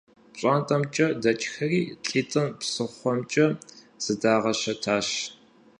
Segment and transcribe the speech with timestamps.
[0.33, 3.47] ПщӀантӀэмкӀэ дэкӀхэри лӀитӀым псыхъуэмкӀэ
[4.03, 5.09] зыдагъэщэтащ.